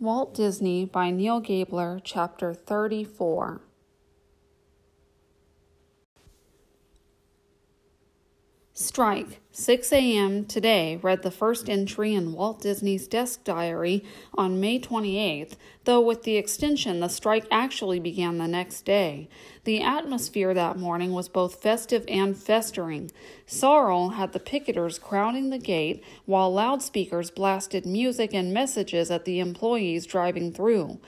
Walt 0.00 0.32
Disney 0.32 0.86
by 0.86 1.10
Neal 1.10 1.40
Gabler, 1.40 2.00
Chapter 2.02 2.54
34. 2.54 3.60
Strike, 8.92 9.38
6 9.52 9.92
a.m. 9.92 10.44
today, 10.46 10.98
read 11.00 11.22
the 11.22 11.30
first 11.30 11.70
entry 11.70 12.12
in 12.12 12.32
Walt 12.32 12.60
Disney's 12.60 13.06
desk 13.06 13.44
diary 13.44 14.02
on 14.34 14.58
May 14.58 14.80
28th, 14.80 15.52
though 15.84 16.00
with 16.00 16.24
the 16.24 16.36
extension, 16.36 16.98
the 16.98 17.06
strike 17.06 17.46
actually 17.52 18.00
began 18.00 18.38
the 18.38 18.48
next 18.48 18.84
day. 18.84 19.28
The 19.62 19.80
atmosphere 19.80 20.52
that 20.54 20.76
morning 20.76 21.12
was 21.12 21.28
both 21.28 21.62
festive 21.62 22.04
and 22.08 22.36
festering. 22.36 23.12
Sorrell 23.46 24.14
had 24.14 24.32
the 24.32 24.40
picketers 24.40 25.00
crowding 25.00 25.50
the 25.50 25.58
gate, 25.58 26.02
while 26.24 26.52
loudspeakers 26.52 27.30
blasted 27.30 27.86
music 27.86 28.34
and 28.34 28.52
messages 28.52 29.08
at 29.08 29.24
the 29.24 29.38
employees 29.38 30.04
driving 30.04 30.52
through. 30.52 30.98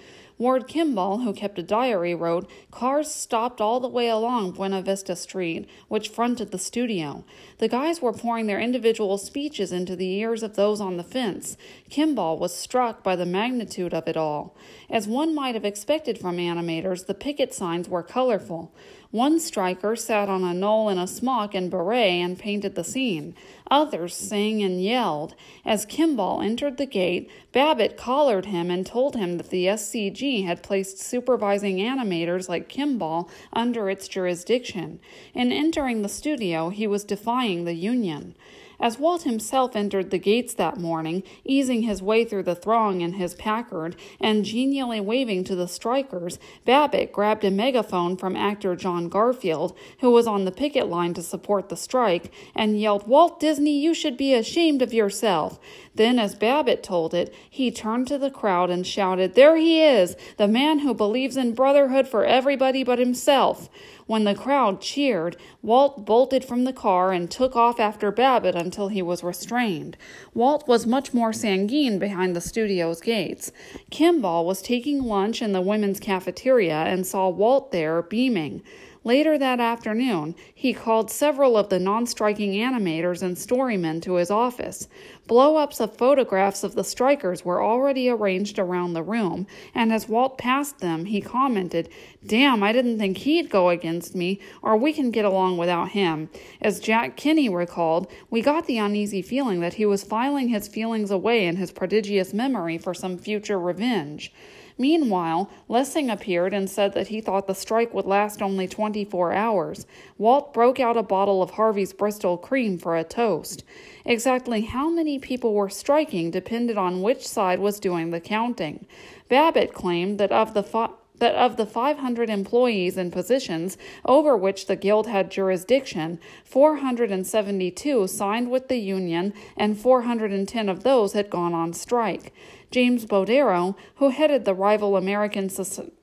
Ward 0.43 0.67
Kimball, 0.67 1.19
who 1.19 1.33
kept 1.33 1.61
a 1.61 1.63
diary, 1.63 2.17
wrote 2.17 2.51
Cars 2.73 3.09
stopped 3.09 3.61
all 3.61 3.79
the 3.79 3.87
way 3.87 4.09
along 4.09 4.51
Buena 4.51 4.83
Vista 4.83 5.15
Street, 5.15 5.69
which 5.87 6.09
fronted 6.09 6.51
the 6.51 6.59
studio. 6.59 7.25
The 7.59 7.69
guys 7.69 8.03
were 8.03 8.13
pouring 8.13 8.49
their 8.49 8.59
individual 8.59 9.19
speeches 9.19 9.71
into 9.71 9.95
the 9.95 10.11
ears 10.15 10.43
of 10.43 10.57
those 10.57 10.81
on 10.81 10.97
the 10.97 11.05
fence. 11.05 11.57
Kimball 11.91 12.41
was 12.41 12.53
struck 12.53 13.05
by 13.05 13.15
the 13.15 13.25
magnitude 13.25 13.95
of 13.95 14.09
it 14.09 14.17
all. 14.17 14.57
As 14.91 15.07
one 15.07 15.33
might 15.33 15.55
have 15.55 15.65
expected 15.65 16.19
from 16.19 16.39
animators, 16.39 17.07
the 17.07 17.15
picket 17.15 17.55
signs 17.55 17.89
were 17.89 18.03
colorful. 18.03 18.75
One 19.13 19.41
striker 19.41 19.95
sat 19.95 20.31
on 20.31 20.43
a 20.43 20.55
knoll 20.55 20.89
in 20.89 20.97
a 20.97 21.07
smock 21.07 21.55
and 21.55 21.71
beret 21.71 22.23
and 22.23 22.39
painted 22.39 22.75
the 22.75 22.83
scene. 22.83 23.35
Others 23.71 24.17
sang 24.17 24.63
and 24.63 24.83
yelled. 24.83 25.35
As 25.67 25.85
Kimball 25.85 26.41
entered 26.41 26.79
the 26.79 26.87
gate, 26.87 27.31
Babbitt 27.53 27.99
collared 27.99 28.47
him 28.47 28.71
and 28.71 28.87
told 28.87 29.15
him 29.15 29.37
that 29.37 29.51
the 29.51 29.67
SCG 29.67 30.47
had 30.47 30.63
placed 30.63 30.99
supervising 30.99 31.77
animators 31.77 32.49
like 32.49 32.71
Kimball 32.71 33.29
under 33.53 33.91
its 33.91 34.09
jurisdiction. 34.09 34.99
In 35.35 35.53
entering 35.53 36.01
the 36.01 36.09
studio, 36.09 36.71
he 36.71 36.87
was 36.87 37.05
defying 37.05 37.65
the 37.65 37.75
union. 37.75 38.35
As 38.83 38.99
Walt 38.99 39.23
himself 39.23 39.77
entered 39.77 40.11
the 40.11 40.19
gates 40.19 40.55
that 40.55 40.77
morning, 40.77 41.23
easing 41.45 41.83
his 41.83 42.03
way 42.03 42.25
through 42.25 42.43
the 42.43 42.57
throng 42.57 43.01
in 43.01 43.13
his 43.13 43.33
Packard 43.33 43.95
and 44.21 44.45
genially 44.45 44.99
waving 44.99 45.45
to 45.45 45.55
the 45.55 45.69
strikers, 45.69 46.41
Babbitt 46.65 47.13
grabbed 47.13 47.45
a 47.45 47.53
megaphone 47.53 48.17
from 48.17 48.35
actor 48.35 48.75
John 48.75 49.09
Garfield, 49.09 49.77
who 50.01 50.11
was 50.11 50.27
on 50.27 50.45
the 50.45 50.51
picket 50.51 50.89
line 50.89 51.15
to 51.15 51.23
support 51.23 51.69
the 51.69 51.77
strike, 51.77 52.33
and 52.57 52.81
yelled, 52.81 53.07
Walt 53.07 53.39
Disney, 53.39 53.79
you 53.79 53.95
should 53.95 54.17
be 54.17 54.35
ashamed 54.35 54.83
of 54.83 54.93
yourself. 54.93 55.61
Then, 55.95 56.19
as 56.19 56.35
Babbitt 56.35 56.83
told 56.83 57.15
it, 57.15 57.33
he 57.49 57.71
turned 57.71 58.09
to 58.09 58.19
the 58.19 58.31
crowd 58.33 58.69
and 58.69 58.85
shouted, 58.85 59.37
There 59.37 59.57
he 59.57 59.81
is, 59.85 60.17
the 60.39 60.49
man 60.49 60.81
who 60.81 60.93
believes 60.93 61.37
in 61.37 61.55
brotherhood 61.55 62.09
for 62.09 62.25
everybody 62.25 62.83
but 62.83 62.99
himself. 62.99 63.69
When 64.07 64.25
the 64.25 64.35
crowd 64.35 64.81
cheered, 64.81 65.37
Walt 65.63 66.05
bolted 66.05 66.45
from 66.45 66.65
the 66.65 66.73
car 66.73 67.13
and 67.13 67.31
took 67.31 67.55
off 67.55 67.79
after 67.79 68.11
Babbitt 68.11 68.55
until 68.55 68.89
he 68.89 69.03
was 69.03 69.23
restrained. 69.23 69.97
Walt 70.35 70.67
was 70.67 70.87
much 70.87 71.15
more 71.15 71.33
sanguine 71.33 71.99
behind 71.99 72.35
the 72.35 72.41
studio's 72.41 73.01
gates. 73.01 73.53
Kimball 73.91 74.45
was 74.45 74.63
taking 74.63 75.03
lunch 75.03 75.41
in 75.41 75.53
the 75.53 75.61
women's 75.61 76.01
cafeteria 76.01 76.83
and 76.85 77.07
saw 77.07 77.29
Walt 77.29 77.73
there, 77.73 78.03
beaming. 78.03 78.63
Later 79.05 79.37
that 79.37 79.59
afternoon, 79.59 80.37
he 80.55 80.73
called 80.73 81.11
several 81.11 81.57
of 81.57 81.69
the 81.69 81.81
non 81.81 82.07
striking 82.07 82.53
animators 82.53 83.21
and 83.21 83.37
storymen 83.37 84.01
to 84.03 84.15
his 84.15 84.31
office. 84.31 84.87
Blow 85.27 85.57
ups 85.57 85.81
of 85.81 85.97
photographs 85.97 86.63
of 86.63 86.77
the 86.77 86.85
strikers 86.85 87.45
were 87.45 87.61
already 87.61 88.09
arranged 88.09 88.61
around 88.61 88.93
the 88.93 89.03
room, 89.03 89.49
and 89.75 89.93
as 89.93 90.09
Walt 90.09 90.39
passed 90.39 90.79
them, 90.79 91.07
he 91.07 91.21
commented, 91.21 91.89
Damn, 92.25 92.63
I 92.63 92.73
didn't 92.73 92.99
think 92.99 93.19
he'd 93.19 93.51
go 93.51 93.71
against 93.71 94.15
me, 94.15 94.39
or 94.63 94.77
we 94.77 94.93
can 94.93 95.11
get 95.11 95.25
along 95.25 95.57
without 95.57 95.91
him. 95.91 96.31
As 96.61 96.79
Jack 96.79 97.17
Kinney 97.17 97.49
recalled, 97.49 98.09
we 98.31 98.41
got 98.41 98.67
the 98.67 98.79
uneasy 98.79 99.23
feeling 99.23 99.59
that 99.61 99.75
he 99.75 99.87
was 99.87 100.05
filing 100.05 100.49
his 100.49 100.69
feelings 100.69 101.11
away 101.11 101.47
in 101.47 101.57
his 101.57 101.73
prodigious 101.73 102.33
memory 102.33 102.79
for 102.79 102.95
some 102.95 103.19
future 103.19 103.59
revenge. 103.59 104.33
Meanwhile, 104.79 105.51
Lessing 105.69 106.11
appeared 106.11 106.55
and 106.55 106.69
said 106.69 106.95
that 106.95 107.09
he 107.09 107.21
thought 107.21 107.47
the 107.47 107.55
strike 107.55 107.93
would 107.95 108.07
last 108.07 108.43
only 108.43 108.67
24 108.67 109.33
hours. 109.33 109.87
Walt 110.19 110.55
broke 110.55 110.81
out 110.81 110.97
a 110.97 111.03
bottle 111.03 111.43
of 111.43 111.53
Harvey's 111.53 111.93
Bristol 111.93 112.37
cream 112.37 112.79
for 112.79 112.97
a 112.97 113.05
toast. 113.05 113.65
Exactly 114.05 114.63
how 114.63 114.89
many 114.89 115.19
people 115.19 115.55
were 115.55 115.69
striking 115.69 116.31
depended 116.31 116.77
on 116.77 117.03
which 117.03 117.27
side 117.27 117.59
was 117.59 117.81
doing 117.81 118.11
the 118.11 118.21
counting. 118.21 118.87
Babbitt 119.29 119.73
claimed 119.73 120.19
that 120.19 120.33
of 120.33 120.55
the 120.55 120.63
fi- 120.63 120.91
that 121.23 121.35
of 121.37 121.57
the 121.57 121.67
500 121.67 122.29
employees 122.29 122.97
and 122.97 123.13
positions 123.13 123.79
over 124.05 124.37
which 124.37 124.67
the 124.67 124.75
Guild 124.75 125.07
had 125.07 125.31
jurisdiction, 125.31 126.19
472 126.45 128.09
signed 128.09 128.51
with 128.51 128.67
the 128.67 128.79
union 128.79 129.33
and 129.57 129.79
410 129.79 130.69
of 130.69 130.83
those 130.83 131.13
had 131.13 131.31
gone 131.31 131.55
on 131.55 131.73
strike. 131.75 132.33
James 132.73 133.05
Bodrero, 133.05 133.77
who 133.97 134.09
headed 134.09 134.45
the 134.45 134.55
rival 134.55 134.97
American, 134.97 135.49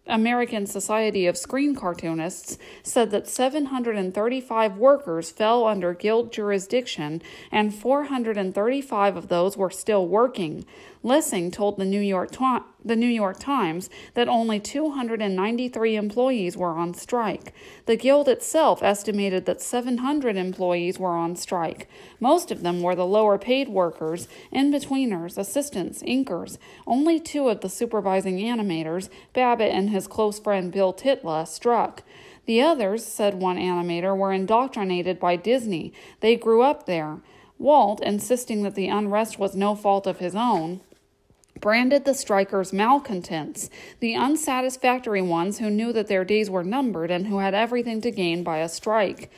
American 0.10 0.66
Society 0.66 1.26
of 1.28 1.38
Screen 1.38 1.76
Cartoonists, 1.76 2.58
said 2.84 3.12
that 3.12 3.28
735 3.28 4.78
workers 4.78 5.32
fell 5.32 5.66
under 5.66 5.94
guild 5.94 6.32
jurisdiction 6.32 7.22
and 7.52 7.74
435 7.74 9.16
of 9.16 9.28
those 9.28 9.56
were 9.56 9.70
still 9.70 10.08
working. 10.08 10.66
Lessing 11.02 11.50
told 11.50 11.78
the 11.78 11.86
New 11.86 12.02
York, 12.02 12.32
the 12.84 12.96
New 12.96 13.08
York 13.08 13.40
Times 13.40 13.90
that 14.16 14.28
only 14.28 14.60
293 14.60 15.96
employees 15.96 16.58
were 16.58 16.72
on 16.72 16.94
strike. 16.94 17.54
The 17.86 17.96
Guild 17.96 18.28
itself 18.28 18.84
estimated 18.84 19.46
that 19.46 19.62
700 19.62 20.36
employees 20.36 21.00
were 21.00 21.16
on 21.16 21.36
strike. 21.36 21.90
Most 22.20 22.52
of 22.52 22.64
them 22.64 22.82
were 22.82 22.96
the 22.96 23.06
lower 23.06 23.38
paid 23.38 23.70
workers, 23.70 24.28
in 24.52 24.72
betweeners, 24.72 25.38
assistants, 25.38 26.04
inkers. 26.04 26.58
Only 26.86 27.20
two 27.20 27.48
of 27.48 27.62
the 27.62 27.70
supervising 27.70 28.38
animators, 28.38 29.10
Babbitt 29.34 29.74
and 29.74 29.90
his 29.90 29.99
close 30.08 30.40
friend 30.40 30.72
Bill 30.72 30.94
Tytla, 30.94 31.48
struck. 31.48 32.04
The 32.46 32.62
others, 32.62 33.06
said 33.06 33.36
one 33.36 33.58
animator, 33.58 34.18
were 34.18 34.34
indoctrinated 34.34 35.20
by 35.20 35.36
Disney. 35.36 35.94
They 36.20 36.36
grew 36.36 36.62
up 36.62 36.86
there. 36.86 37.20
Walt, 37.58 38.02
insisting 38.02 38.64
that 38.64 38.76
the 38.76 38.88
unrest 38.88 39.38
was 39.38 39.56
no 39.56 39.76
fault 39.76 40.08
of 40.08 40.20
his 40.20 40.34
own, 40.34 40.80
branded 41.60 42.06
the 42.06 42.14
strikers 42.14 42.72
malcontents, 42.72 43.70
the 44.00 44.16
unsatisfactory 44.16 45.22
ones 45.22 45.60
who 45.60 45.70
knew 45.70 45.92
that 45.94 46.08
their 46.08 46.24
days 46.24 46.50
were 46.50 46.64
numbered 46.64 47.12
and 47.12 47.28
who 47.28 47.40
had 47.40 47.54
everything 47.54 48.02
to 48.02 48.12
gain 48.12 48.44
by 48.44 48.60
a 48.60 48.70
strike. 48.70 49.30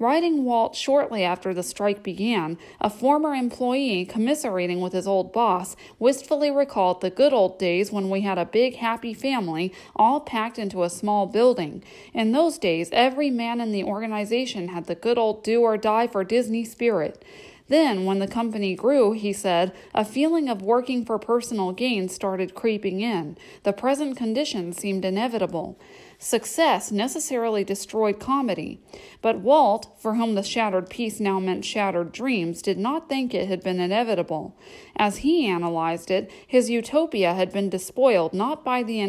Writing 0.00 0.44
Walt 0.44 0.74
shortly 0.74 1.22
after 1.22 1.52
the 1.52 1.62
strike 1.62 2.02
began, 2.02 2.56
a 2.80 2.88
former 2.88 3.34
employee, 3.34 4.06
commiserating 4.06 4.80
with 4.80 4.94
his 4.94 5.06
old 5.06 5.30
boss, 5.30 5.76
wistfully 5.98 6.50
recalled 6.50 7.02
the 7.02 7.10
good 7.10 7.34
old 7.34 7.58
days 7.58 7.92
when 7.92 8.08
we 8.08 8.22
had 8.22 8.38
a 8.38 8.46
big, 8.46 8.76
happy 8.76 9.12
family 9.12 9.74
all 9.94 10.18
packed 10.18 10.58
into 10.58 10.84
a 10.84 10.88
small 10.88 11.26
building. 11.26 11.84
In 12.14 12.32
those 12.32 12.56
days, 12.56 12.88
every 12.92 13.28
man 13.28 13.60
in 13.60 13.72
the 13.72 13.84
organization 13.84 14.68
had 14.68 14.86
the 14.86 14.94
good 14.94 15.18
old 15.18 15.44
do 15.44 15.60
or 15.60 15.76
die 15.76 16.06
for 16.06 16.24
Disney 16.24 16.64
spirit. 16.64 17.22
Then, 17.68 18.06
when 18.06 18.20
the 18.20 18.26
company 18.26 18.74
grew, 18.74 19.12
he 19.12 19.34
said, 19.34 19.72
a 19.94 20.04
feeling 20.04 20.48
of 20.48 20.62
working 20.62 21.04
for 21.04 21.18
personal 21.18 21.72
gain 21.72 22.08
started 22.08 22.54
creeping 22.54 23.00
in. 23.00 23.36
The 23.62 23.74
present 23.74 24.16
condition 24.16 24.72
seemed 24.72 25.04
inevitable. 25.04 25.78
Success 26.22 26.92
necessarily 26.92 27.64
destroyed 27.64 28.20
comedy, 28.20 28.78
but 29.22 29.40
Walt, 29.40 29.88
for 29.98 30.16
whom 30.16 30.34
the 30.34 30.42
shattered 30.42 30.90
peace 30.90 31.18
now 31.18 31.40
meant 31.40 31.64
shattered 31.64 32.12
dreams, 32.12 32.60
did 32.60 32.78
not 32.78 33.08
think 33.08 33.32
it 33.32 33.48
had 33.48 33.62
been 33.62 33.80
inevitable. 33.80 34.54
As 34.96 35.18
he 35.18 35.46
analyzed 35.46 36.10
it, 36.10 36.30
his 36.46 36.68
utopia 36.68 37.32
had 37.32 37.50
been 37.50 37.70
despoiled 37.70 38.34
not 38.34 38.62
by 38.62 38.82
the 38.82 39.00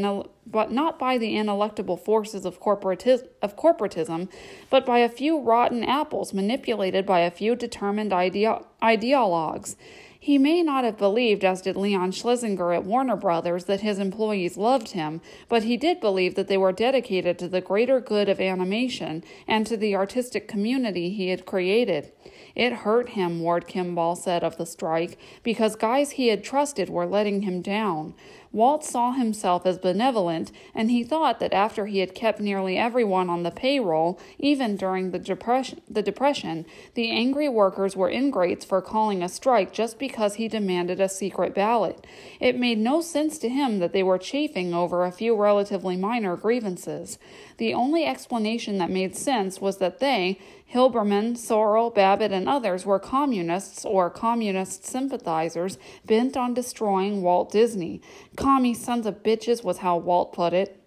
but 0.46 0.72
not 0.72 0.98
by 0.98 1.18
the 1.18 1.36
ineluctable 1.36 2.00
forces 2.00 2.46
of, 2.46 2.62
corporatis- 2.62 3.28
of 3.42 3.58
corporatism, 3.58 4.30
but 4.69 4.86
by 4.86 5.00
a 5.00 5.10
few 5.10 5.38
rotten 5.38 5.84
apples 5.84 6.34
manipulated 6.34 7.06
by 7.06 7.19
a 7.19 7.30
few 7.30 7.58
determined 7.58 8.12
ideo- 8.12 8.66
ideologues. 8.81 9.75
He 10.24 10.38
may 10.38 10.62
not 10.62 10.84
have 10.84 11.00
believed, 11.00 11.44
as 11.44 11.64
did 11.64 11.76
Leon 11.76 12.12
Schlesinger 12.12 12.74
at 12.74 12.86
Warner 12.86 13.16
Brothers, 13.16 13.66
that 13.66 13.82
his 13.82 13.98
employees 13.98 14.56
loved 14.56 14.90
him, 14.92 15.20
but 15.50 15.64
he 15.64 15.78
did 15.78 16.00
believe 16.00 16.36
that 16.36 16.48
they 16.48 16.60
were 16.60 16.72
dedicated 16.72 17.40
to 17.40 17.48
the 17.48 17.60
greater 17.60 18.00
good 18.00 18.30
of 18.30 18.40
animation 18.40 19.24
and 19.48 19.66
to 19.66 19.76
the 19.76 19.96
artistic 19.96 20.48
community 20.48 21.10
he 21.10 21.30
had 21.30 21.48
created. 21.48 22.12
It 22.54 22.72
hurt 22.72 23.10
him, 23.10 23.42
Ward 23.42 23.66
Kimball 23.66 24.16
said 24.16 24.44
of 24.44 24.58
the 24.58 24.68
strike, 24.68 25.18
because 25.42 25.76
guys 25.76 26.12
he 26.12 26.28
had 26.28 26.44
trusted 26.44 26.88
were 26.88 27.08
letting 27.08 27.42
him 27.42 27.64
down. 27.64 28.14
Walt 28.53 28.83
saw 28.83 29.13
himself 29.13 29.65
as 29.65 29.77
benevolent, 29.77 30.51
and 30.75 30.92
he 30.92 31.03
thought 31.03 31.39
that 31.39 31.53
after 31.53 31.86
he 31.86 32.00
had 32.00 32.13
kept 32.13 32.42
nearly 32.42 32.77
everyone 32.77 33.30
on 33.30 33.44
the 33.44 33.51
payroll, 33.51 34.19
even 34.38 34.75
during 34.75 35.12
the 35.12 35.19
depression, 35.19 35.81
the 35.89 36.01
depression, 36.01 36.65
the 36.94 37.09
angry 37.09 37.48
workers 37.48 37.95
were 37.95 38.09
ingrates 38.09 38.65
for 38.65 38.81
calling 38.81 39.24
a 39.24 39.30
strike 39.30 39.71
just 39.71 39.98
because 39.98 40.36
he 40.36 40.50
demanded 40.50 41.00
a 41.00 41.07
secret 41.07 41.56
ballot. 41.56 42.06
It 42.42 42.59
made 42.59 42.77
no 42.77 43.00
sense 43.00 43.38
to 43.39 43.50
him 43.50 43.80
that 43.80 43.94
they 43.94 44.03
were 44.03 44.18
chafing 44.18 44.74
over 44.74 45.06
a 45.06 45.12
few 45.12 45.36
relatively 45.36 45.95
minor 45.95 46.36
grievances. 46.36 47.18
The 47.57 47.74
only 47.74 48.06
explanation 48.06 48.80
that 48.80 48.89
made 48.89 49.15
sense 49.15 49.62
was 49.62 49.77
that 49.77 50.00
they, 50.00 50.39
Hilberman, 50.74 51.34
Sorrell, 51.34 51.94
Babbitt, 51.94 52.32
and 52.32 52.48
others 52.48 52.86
were 52.86 53.00
communists 53.00 53.84
or 53.84 54.10
communist 54.10 54.86
sympathizers 54.86 55.78
bent 56.06 56.38
on 56.38 56.54
destroying 56.54 57.22
Walt 57.22 57.52
Disney. 57.52 58.02
Commie 58.38 58.74
sons 58.74 59.06
of 59.06 59.22
bitches 59.22 59.64
was 59.64 59.80
how 59.80 59.98
Walt 59.98 60.32
put 60.34 60.54
it. 60.54 60.81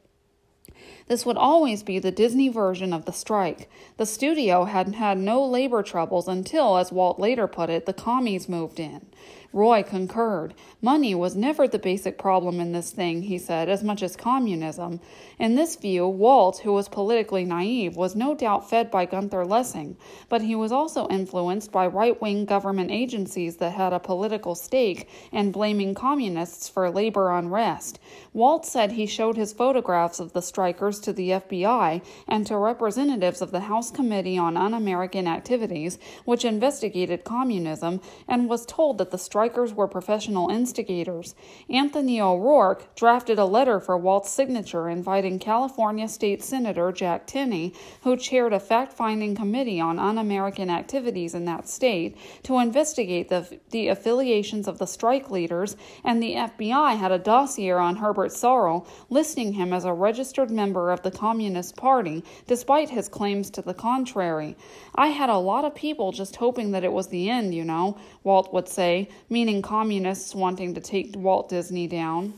This 1.06 1.26
would 1.26 1.36
always 1.36 1.82
be 1.82 1.98
the 1.98 2.10
Disney 2.10 2.48
version 2.48 2.92
of 2.92 3.04
the 3.04 3.12
strike. 3.12 3.68
The 3.98 4.06
studio 4.06 4.64
had 4.64 4.94
had 4.94 5.18
no 5.18 5.44
labor 5.44 5.82
troubles 5.82 6.28
until, 6.28 6.78
as 6.78 6.90
Walt 6.90 7.18
later 7.18 7.46
put 7.46 7.68
it, 7.68 7.84
the 7.84 7.92
commies 7.92 8.48
moved 8.48 8.80
in. 8.80 9.06
Roy 9.54 9.84
concurred. 9.84 10.52
Money 10.82 11.14
was 11.14 11.36
never 11.36 11.68
the 11.68 11.78
basic 11.78 12.18
problem 12.18 12.58
in 12.58 12.72
this 12.72 12.90
thing, 12.90 13.22
he 13.22 13.38
said, 13.38 13.68
as 13.68 13.84
much 13.84 14.02
as 14.02 14.16
communism. 14.16 14.98
In 15.38 15.54
this 15.54 15.76
view, 15.76 16.08
Walt, 16.08 16.58
who 16.58 16.72
was 16.72 16.88
politically 16.88 17.44
naive, 17.44 17.94
was 17.94 18.16
no 18.16 18.34
doubt 18.34 18.68
fed 18.68 18.90
by 18.90 19.06
Gunther 19.06 19.44
Lessing, 19.44 19.96
but 20.28 20.42
he 20.42 20.56
was 20.56 20.72
also 20.72 21.06
influenced 21.06 21.70
by 21.70 21.86
right 21.86 22.20
wing 22.20 22.44
government 22.46 22.90
agencies 22.90 23.58
that 23.58 23.74
had 23.74 23.92
a 23.92 24.00
political 24.00 24.56
stake 24.56 25.08
in 25.30 25.52
blaming 25.52 25.94
communists 25.94 26.68
for 26.68 26.90
labor 26.90 27.30
unrest. 27.30 28.00
Walt 28.32 28.66
said 28.66 28.90
he 28.90 29.06
showed 29.06 29.36
his 29.36 29.52
photographs 29.52 30.18
of 30.18 30.32
the 30.32 30.42
strikers 30.42 30.93
to 31.00 31.12
the 31.12 31.30
FBI 31.30 32.02
and 32.28 32.46
to 32.46 32.56
representatives 32.56 33.42
of 33.42 33.50
the 33.50 33.60
House 33.60 33.90
Committee 33.90 34.38
on 34.38 34.56
Un 34.56 34.74
American 34.74 35.26
Activities, 35.26 35.98
which 36.24 36.44
investigated 36.44 37.24
communism, 37.24 38.00
and 38.28 38.48
was 38.48 38.66
told 38.66 38.98
that 38.98 39.10
the 39.10 39.18
strikers 39.18 39.72
were 39.72 39.88
professional 39.88 40.48
instigators. 40.48 41.34
Anthony 41.68 42.20
O'Rourke 42.20 42.94
drafted 42.94 43.38
a 43.38 43.44
letter 43.44 43.80
for 43.80 43.96
Walt's 43.96 44.30
signature 44.30 44.88
inviting 44.88 45.38
California 45.38 46.08
State 46.08 46.42
Senator 46.42 46.92
Jack 46.92 47.26
Tenney, 47.26 47.74
who 48.02 48.16
chaired 48.16 48.52
a 48.52 48.60
fact 48.60 48.92
finding 48.92 49.34
committee 49.34 49.80
on 49.80 49.98
un 49.98 50.18
American 50.18 50.70
activities 50.70 51.34
in 51.34 51.44
that 51.44 51.68
state, 51.68 52.16
to 52.42 52.58
investigate 52.58 53.28
the, 53.28 53.58
the 53.70 53.88
affiliations 53.88 54.68
of 54.68 54.78
the 54.78 54.86
strike 54.86 55.30
leaders, 55.30 55.76
and 56.04 56.22
the 56.22 56.34
FBI 56.34 56.96
had 56.96 57.12
a 57.12 57.18
dossier 57.18 57.72
on 57.72 57.96
Herbert 57.96 58.30
Sorrell 58.30 58.86
listing 59.10 59.54
him 59.54 59.72
as 59.72 59.84
a 59.84 59.92
registered 59.92 60.50
member 60.50 60.83
of 60.90 61.02
the 61.02 61.10
Communist 61.10 61.76
Party, 61.76 62.24
despite 62.46 62.90
his 62.90 63.08
claims 63.08 63.50
to 63.50 63.62
the 63.62 63.74
contrary. 63.74 64.56
I 64.94 65.08
had 65.08 65.30
a 65.30 65.38
lot 65.38 65.64
of 65.64 65.74
people 65.74 66.12
just 66.12 66.36
hoping 66.36 66.70
that 66.72 66.84
it 66.84 66.92
was 66.92 67.08
the 67.08 67.30
end, 67.30 67.54
you 67.54 67.64
know, 67.64 67.98
Walt 68.22 68.52
would 68.52 68.68
say, 68.68 69.08
meaning 69.28 69.62
communists 69.62 70.34
wanting 70.34 70.74
to 70.74 70.80
take 70.80 71.14
Walt 71.16 71.48
Disney 71.48 71.86
down. 71.86 72.34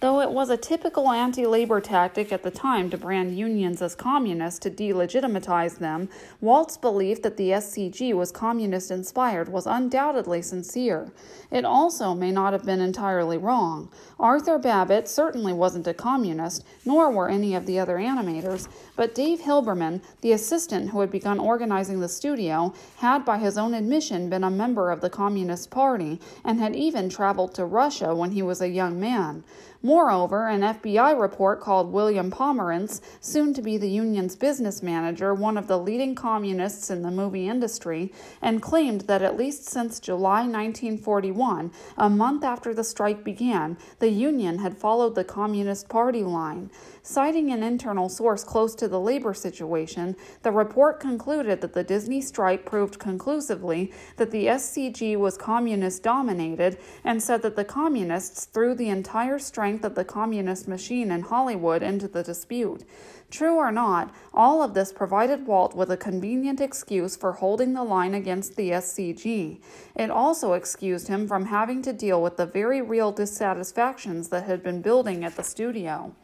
Though 0.00 0.20
it 0.20 0.30
was 0.30 0.50
a 0.50 0.58
typical 0.58 1.10
anti 1.10 1.46
labor 1.46 1.80
tactic 1.80 2.30
at 2.30 2.42
the 2.42 2.50
time 2.50 2.90
to 2.90 2.98
brand 2.98 3.36
unions 3.38 3.80
as 3.80 3.94
communist 3.94 4.60
to 4.62 4.70
delegitimize 4.70 5.78
them, 5.78 6.10
Walt's 6.42 6.76
belief 6.76 7.22
that 7.22 7.38
the 7.38 7.50
SCG 7.50 8.12
was 8.12 8.30
communist 8.30 8.90
inspired 8.90 9.48
was 9.48 9.66
undoubtedly 9.66 10.42
sincere. 10.42 11.12
It 11.50 11.64
also 11.64 12.12
may 12.12 12.30
not 12.30 12.52
have 12.52 12.66
been 12.66 12.80
entirely 12.80 13.38
wrong. 13.38 13.88
Arthur 14.20 14.58
Babbitt 14.58 15.08
certainly 15.08 15.54
wasn't 15.54 15.86
a 15.86 15.94
communist, 15.94 16.64
nor 16.84 17.10
were 17.10 17.30
any 17.30 17.54
of 17.54 17.64
the 17.64 17.78
other 17.78 17.96
animators, 17.96 18.68
but 18.96 19.14
Dave 19.14 19.40
Hilberman, 19.40 20.02
the 20.20 20.32
assistant 20.32 20.90
who 20.90 21.00
had 21.00 21.10
begun 21.10 21.38
organizing 21.38 22.00
the 22.00 22.08
studio, 22.08 22.74
had 22.96 23.24
by 23.24 23.38
his 23.38 23.56
own 23.56 23.72
admission 23.72 24.28
been 24.28 24.44
a 24.44 24.50
member 24.50 24.90
of 24.90 25.00
the 25.00 25.10
Communist 25.10 25.70
Party 25.70 26.20
and 26.44 26.60
had 26.60 26.76
even 26.76 27.08
traveled 27.08 27.54
to 27.54 27.64
Russia 27.64 28.14
when 28.14 28.32
he 28.32 28.42
was 28.42 28.60
a 28.60 28.68
young 28.68 29.00
man. 29.00 29.42
Moreover, 29.86 30.48
an 30.48 30.62
FBI 30.62 31.16
report 31.16 31.60
called 31.60 31.92
William 31.92 32.28
Pomerantz, 32.28 33.00
soon 33.20 33.54
to 33.54 33.62
be 33.62 33.78
the 33.78 33.88
union's 33.88 34.34
business 34.34 34.82
manager, 34.82 35.32
one 35.32 35.56
of 35.56 35.68
the 35.68 35.78
leading 35.78 36.16
communists 36.16 36.90
in 36.90 37.02
the 37.02 37.10
movie 37.12 37.46
industry, 37.46 38.12
and 38.42 38.60
claimed 38.60 39.02
that 39.02 39.22
at 39.22 39.36
least 39.36 39.66
since 39.66 40.00
July 40.00 40.40
1941, 40.40 41.70
a 41.98 42.10
month 42.10 42.42
after 42.42 42.74
the 42.74 42.82
strike 42.82 43.22
began, 43.22 43.78
the 44.00 44.10
union 44.10 44.58
had 44.58 44.76
followed 44.76 45.14
the 45.14 45.22
Communist 45.22 45.88
Party 45.88 46.24
line. 46.24 46.68
Citing 47.04 47.52
an 47.52 47.62
internal 47.62 48.08
source 48.08 48.42
close 48.42 48.74
to 48.74 48.88
the 48.88 48.98
labor 48.98 49.34
situation, 49.34 50.16
the 50.42 50.50
report 50.50 50.98
concluded 50.98 51.60
that 51.60 51.74
the 51.74 51.84
Disney 51.84 52.20
strike 52.20 52.66
proved 52.66 52.98
conclusively 52.98 53.92
that 54.16 54.32
the 54.32 54.46
SCG 54.46 55.16
was 55.16 55.38
communist 55.38 56.02
dominated 56.02 56.76
and 57.04 57.22
said 57.22 57.42
that 57.42 57.54
the 57.54 57.64
communists 57.64 58.46
threw 58.46 58.74
the 58.74 58.88
entire 58.88 59.38
strength 59.38 59.75
of 59.84 59.94
the 59.94 60.04
communist 60.04 60.68
machine 60.68 61.10
in 61.10 61.22
Hollywood 61.22 61.82
into 61.82 62.08
the 62.08 62.22
dispute. 62.22 62.84
True 63.30 63.56
or 63.56 63.72
not, 63.72 64.14
all 64.32 64.62
of 64.62 64.74
this 64.74 64.92
provided 64.92 65.46
Walt 65.46 65.74
with 65.74 65.90
a 65.90 65.96
convenient 65.96 66.60
excuse 66.60 67.16
for 67.16 67.32
holding 67.32 67.74
the 67.74 67.82
line 67.82 68.14
against 68.14 68.56
the 68.56 68.70
SCG. 68.70 69.60
It 69.96 70.10
also 70.10 70.52
excused 70.52 71.08
him 71.08 71.26
from 71.26 71.46
having 71.46 71.82
to 71.82 71.92
deal 71.92 72.22
with 72.22 72.36
the 72.36 72.46
very 72.46 72.80
real 72.80 73.12
dissatisfactions 73.12 74.28
that 74.28 74.44
had 74.44 74.62
been 74.62 74.80
building 74.80 75.24
at 75.24 75.36
the 75.36 75.42
studio. 75.42 76.14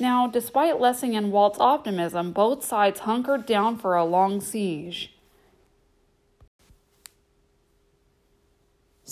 Now, 0.00 0.26
despite 0.26 0.80
Lessing 0.80 1.14
and 1.14 1.30
Walt's 1.30 1.60
optimism, 1.60 2.32
both 2.32 2.64
sides 2.64 3.00
hunkered 3.00 3.46
down 3.46 3.78
for 3.78 3.94
a 3.94 4.04
long 4.04 4.40
siege. 4.40 5.14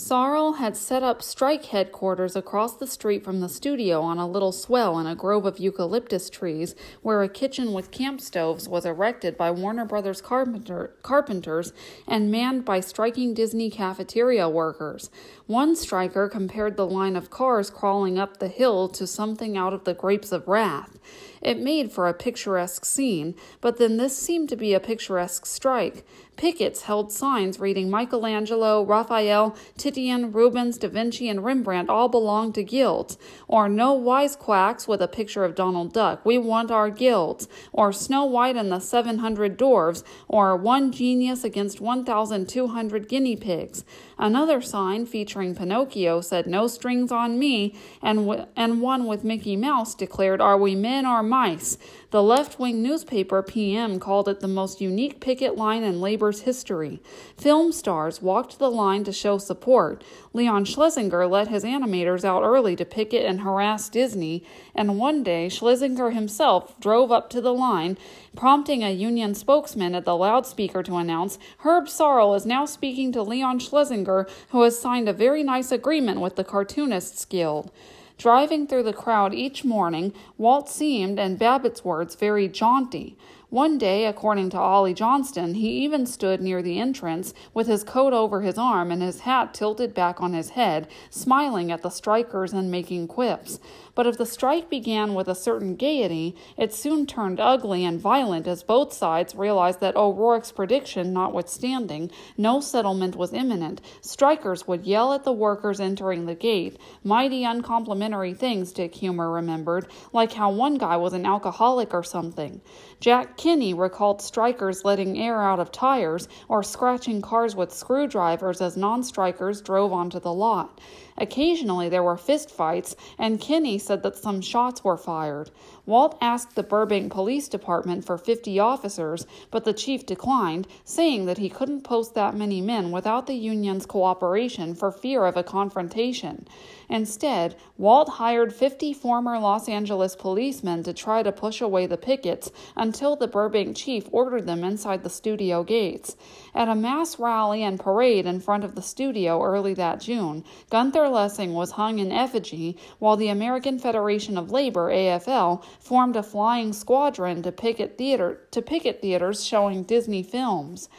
Sorrell 0.01 0.57
had 0.57 0.75
set 0.75 1.03
up 1.03 1.21
strike 1.21 1.65
headquarters 1.65 2.35
across 2.35 2.75
the 2.75 2.87
street 2.87 3.23
from 3.23 3.39
the 3.39 3.47
studio 3.47 4.01
on 4.01 4.17
a 4.17 4.27
little 4.27 4.51
swell 4.51 4.97
in 4.97 5.05
a 5.05 5.13
grove 5.13 5.45
of 5.45 5.59
eucalyptus 5.59 6.27
trees, 6.27 6.73
where 7.03 7.21
a 7.21 7.29
kitchen 7.29 7.71
with 7.71 7.91
camp 7.91 8.19
stoves 8.19 8.67
was 8.67 8.83
erected 8.83 9.37
by 9.37 9.51
Warner 9.51 9.85
Brothers 9.85 10.19
carpenter, 10.19 10.95
carpenters 11.03 11.71
and 12.07 12.31
manned 12.31 12.65
by 12.65 12.79
striking 12.79 13.35
Disney 13.35 13.69
cafeteria 13.69 14.49
workers. 14.49 15.11
One 15.51 15.75
striker 15.75 16.29
compared 16.29 16.77
the 16.77 16.87
line 16.87 17.17
of 17.17 17.29
cars 17.29 17.69
crawling 17.69 18.17
up 18.17 18.37
the 18.37 18.47
hill 18.47 18.87
to 18.87 19.05
something 19.05 19.57
out 19.57 19.73
of 19.73 19.83
the 19.83 19.93
Grapes 19.93 20.31
of 20.31 20.47
Wrath. 20.47 20.97
It 21.41 21.59
made 21.59 21.91
for 21.91 22.07
a 22.07 22.13
picturesque 22.13 22.85
scene, 22.85 23.35
but 23.59 23.77
then 23.77 23.97
this 23.97 24.17
seemed 24.17 24.47
to 24.49 24.55
be 24.55 24.73
a 24.73 24.79
picturesque 24.79 25.45
strike. 25.45 26.05
Pickets 26.37 26.83
held 26.83 27.11
signs 27.11 27.59
reading 27.59 27.89
Michelangelo, 27.89 28.83
Raphael, 28.83 29.55
Titian, 29.77 30.31
Rubens, 30.31 30.77
Da 30.77 30.87
Vinci, 30.87 31.27
and 31.27 31.43
Rembrandt 31.43 31.89
all 31.89 32.07
belong 32.07 32.53
to 32.53 32.63
guilds, 32.63 33.17
or 33.47 33.67
No 33.67 33.99
Wisecracks 33.99 34.87
with 34.87 35.01
a 35.01 35.07
picture 35.07 35.43
of 35.43 35.55
Donald 35.55 35.93
Duck, 35.93 36.25
We 36.25 36.37
Want 36.37 36.71
Our 36.71 36.89
Guilds, 36.89 37.47
or 37.73 37.91
Snow 37.91 38.23
White 38.23 38.55
and 38.55 38.71
the 38.71 38.79
700 38.79 39.57
Dwarfs, 39.57 40.03
or 40.27 40.55
One 40.55 40.91
Genius 40.91 41.43
Against 41.43 41.81
1,200 41.81 43.09
Guinea 43.09 43.35
Pigs. 43.35 43.83
Another 44.21 44.61
sign 44.61 45.07
featuring 45.07 45.55
Pinocchio 45.55 46.21
said 46.21 46.45
No 46.45 46.67
Strings 46.67 47.11
on 47.11 47.39
Me, 47.39 47.73
and, 48.03 48.19
w- 48.19 48.45
and 48.55 48.79
one 48.79 49.07
with 49.07 49.23
Mickey 49.23 49.55
Mouse 49.55 49.95
declared 49.95 50.39
Are 50.39 50.59
we 50.59 50.75
men 50.75 51.07
or 51.07 51.23
mice? 51.23 51.79
The 52.11 52.21
left 52.21 52.59
wing 52.59 52.83
newspaper 52.83 53.41
PM 53.41 53.99
called 53.99 54.27
it 54.27 54.41
the 54.41 54.47
most 54.47 54.79
unique 54.79 55.21
picket 55.21 55.55
line 55.55 55.81
in 55.81 56.01
labor's 56.01 56.41
history. 56.41 57.01
Film 57.35 57.71
stars 57.71 58.21
walked 58.21 58.59
the 58.59 58.69
line 58.69 59.03
to 59.05 59.11
show 59.11 59.39
support. 59.39 60.03
Leon 60.33 60.65
Schlesinger 60.65 61.25
let 61.25 61.47
his 61.47 61.63
animators 61.63 62.23
out 62.23 62.43
early 62.43 62.75
to 62.75 62.85
picket 62.85 63.25
and 63.25 63.41
harass 63.41 63.89
Disney, 63.89 64.43
and 64.75 64.99
one 64.99 65.23
day 65.23 65.49
Schlesinger 65.49 66.11
himself 66.11 66.79
drove 66.79 67.11
up 67.11 67.29
to 67.31 67.41
the 67.41 67.53
line, 67.53 67.97
prompting 68.35 68.83
a 68.83 68.91
union 68.91 69.33
spokesman 69.33 69.95
at 69.95 70.05
the 70.05 70.15
loudspeaker 70.15 70.83
to 70.83 70.97
announce 70.97 71.39
Herb 71.59 71.85
Sorrell 71.85 72.35
is 72.35 72.45
now 72.45 72.65
speaking 72.65 73.11
to 73.13 73.23
Leon 73.23 73.59
Schlesinger, 73.59 74.10
who 74.49 74.61
has 74.63 74.79
signed 74.79 75.09
a 75.09 75.13
very 75.13 75.43
nice 75.43 75.71
agreement 75.71 76.21
with 76.21 76.35
the 76.35 76.43
Cartoonists 76.43 77.25
Guild. 77.25 77.71
Driving 78.17 78.67
through 78.67 78.83
the 78.83 78.93
crowd 78.93 79.33
each 79.33 79.65
morning, 79.65 80.13
Walt 80.37 80.69
seemed, 80.69 81.17
in 81.17 81.37
Babbitt's 81.37 81.83
words, 81.83 82.13
very 82.13 82.47
jaunty. 82.47 83.17
One 83.49 83.77
day, 83.77 84.05
according 84.05 84.51
to 84.51 84.59
Ollie 84.59 84.93
Johnston, 84.93 85.55
he 85.55 85.83
even 85.83 86.05
stood 86.05 86.39
near 86.39 86.61
the 86.61 86.79
entrance 86.79 87.33
with 87.53 87.67
his 87.67 87.83
coat 87.83 88.13
over 88.13 88.41
his 88.41 88.57
arm 88.57 88.91
and 88.91 89.01
his 89.01 89.21
hat 89.21 89.53
tilted 89.53 89.93
back 89.93 90.21
on 90.21 90.33
his 90.33 90.51
head, 90.51 90.87
smiling 91.09 91.69
at 91.69 91.81
the 91.81 91.89
strikers 91.89 92.53
and 92.53 92.71
making 92.71 93.07
quips. 93.09 93.59
But 93.93 94.07
if 94.07 94.17
the 94.17 94.25
strike 94.25 94.69
began 94.69 95.13
with 95.13 95.27
a 95.27 95.35
certain 95.35 95.75
gaiety, 95.75 96.35
it 96.57 96.73
soon 96.73 97.05
turned 97.05 97.39
ugly 97.39 97.83
and 97.83 97.99
violent 97.99 98.47
as 98.47 98.63
both 98.63 98.93
sides 98.93 99.35
realized 99.35 99.79
that 99.81 99.95
O'Rourke's 99.95 100.51
prediction 100.51 101.13
notwithstanding, 101.13 102.11
no 102.37 102.59
settlement 102.61 103.15
was 103.15 103.33
imminent. 103.33 103.81
Strikers 104.01 104.67
would 104.67 104.85
yell 104.85 105.13
at 105.13 105.23
the 105.23 105.31
workers 105.31 105.79
entering 105.79 106.25
the 106.25 106.35
gate, 106.35 106.77
mighty 107.03 107.43
uncomplimentary 107.43 108.33
things, 108.33 108.71
Dick 108.71 108.93
Huemer 108.93 109.33
remembered, 109.33 109.87
like 110.13 110.33
how 110.33 110.51
one 110.51 110.77
guy 110.77 110.97
was 110.97 111.13
an 111.13 111.25
alcoholic 111.25 111.93
or 111.93 112.03
something. 112.03 112.61
Jack 112.99 113.35
Kinney 113.35 113.73
recalled 113.73 114.21
strikers 114.21 114.85
letting 114.85 115.17
air 115.17 115.41
out 115.41 115.59
of 115.59 115.71
tires 115.71 116.27
or 116.47 116.63
scratching 116.63 117.21
cars 117.21 117.55
with 117.55 117.73
screwdrivers 117.73 118.61
as 118.61 118.77
non 118.77 119.03
strikers 119.03 119.61
drove 119.61 119.91
onto 119.91 120.19
the 120.19 120.33
lot. 120.33 120.79
Occasionally 121.17 121.89
there 121.89 122.03
were 122.03 122.17
fistfights, 122.17 122.95
and 123.17 123.39
Kinney 123.39 123.77
said 123.77 124.03
that 124.03 124.17
some 124.17 124.41
shots 124.41 124.83
were 124.83 124.97
fired. 124.97 125.51
Walt 125.85 126.17
asked 126.21 126.55
the 126.55 126.63
Burbank 126.63 127.11
Police 127.11 127.47
Department 127.47 128.05
for 128.05 128.17
50 128.17 128.59
officers, 128.59 129.25
but 129.49 129.65
the 129.65 129.73
chief 129.73 130.05
declined, 130.05 130.67
saying 130.85 131.25
that 131.25 131.37
he 131.37 131.49
couldn't 131.49 131.81
post 131.81 132.13
that 132.15 132.35
many 132.35 132.61
men 132.61 132.91
without 132.91 133.27
the 133.27 133.33
union's 133.33 133.85
cooperation 133.85 134.73
for 134.75 134.91
fear 134.91 135.25
of 135.25 135.37
a 135.37 135.43
confrontation. 135.43 136.47
Instead, 136.91 137.55
Walt 137.77 138.09
hired 138.09 138.53
50 138.53 138.91
former 138.91 139.39
Los 139.39 139.69
Angeles 139.69 140.13
policemen 140.13 140.83
to 140.83 140.91
try 140.91 141.23
to 141.23 141.31
push 141.31 141.61
away 141.61 141.87
the 141.87 141.95
pickets 141.95 142.51
until 142.75 143.15
the 143.15 143.29
Burbank 143.29 143.77
chief 143.77 144.09
ordered 144.11 144.45
them 144.45 144.61
inside 144.65 145.01
the 145.01 145.09
studio 145.09 145.63
gates. 145.63 146.17
At 146.53 146.67
a 146.67 146.75
mass 146.75 147.17
rally 147.17 147.63
and 147.63 147.79
parade 147.79 148.25
in 148.25 148.41
front 148.41 148.65
of 148.65 148.75
the 148.75 148.81
studio 148.81 149.41
early 149.41 149.73
that 149.75 150.01
June, 150.01 150.43
Gunther 150.69 151.07
Lessing 151.07 151.53
was 151.53 151.71
hung 151.71 151.99
in 151.99 152.11
effigy, 152.11 152.75
while 152.99 153.15
the 153.15 153.29
American 153.29 153.79
Federation 153.79 154.37
of 154.37 154.51
Labor, 154.51 154.89
AFL, 154.89 155.63
formed 155.79 156.17
a 156.17 156.23
flying 156.23 156.73
squadron 156.73 157.41
to 157.43 157.53
picket, 157.53 157.97
theater, 157.97 158.41
to 158.51 158.61
picket 158.61 159.01
theaters 159.01 159.45
showing 159.45 159.83
Disney 159.83 160.23
films. 160.23 160.89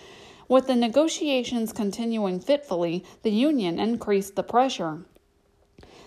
With 0.49 0.69
the 0.69 0.75
negotiations 0.75 1.71
continuing 1.71 2.41
fitfully, 2.41 3.05
the 3.23 3.31
union 3.31 3.79
increased 3.79 4.37
the 4.37 4.43
pressure. 4.43 5.05